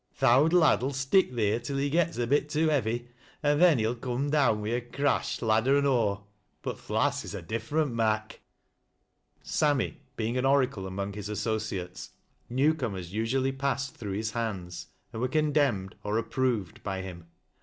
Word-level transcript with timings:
Th' 0.19 0.23
owd 0.23 0.51
lad 0.51 0.81
'11 0.81 0.93
stick 0.95 1.31
theer 1.35 1.59
till 1.59 1.77
he 1.77 1.87
gets 1.87 2.17
a 2.17 2.25
bit 2.25 2.49
too 2.49 2.69
heavy, 2.69 3.09
an' 3.43 3.59
then 3.59 3.77
he'll 3.77 3.93
coom 3.95 4.31
down 4.31 4.59
wi' 4.59 4.69
a 4.69 4.81
crash 4.81 5.43
ladder 5.43 5.77
an' 5.77 5.85
aw'— 5.85 6.21
but 6.63 6.79
th' 6.79 6.89
lass 6.89 7.23
is 7.23 7.35
a 7.35 7.41
different 7.43 7.93
mak'." 7.93 8.39
Sammy 9.43 9.99
being 10.15 10.37
an 10.39 10.45
oracle 10.47 10.87
among 10.87 11.13
his 11.13 11.29
associates, 11.29 12.09
new 12.49 12.73
cornel's 12.73 13.09
usually 13.11 13.51
passed 13.51 13.93
through 13.95 14.13
his 14.13 14.31
hands, 14.31 14.87
and 15.13 15.21
were 15.21 15.27
condemned, 15.27 15.95
or 16.03 16.17
approved, 16.17 16.81
by 16.81 17.03
him. 17.03 17.27